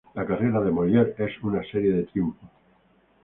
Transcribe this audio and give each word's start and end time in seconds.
La 0.15 0.23
carrera 0.25 0.61
de 0.61 0.71
Moeller 0.71 1.13
es 1.19 1.29
una 1.43 1.61
serie 1.71 1.93
de 1.93 2.03
triunfos. 2.05 2.49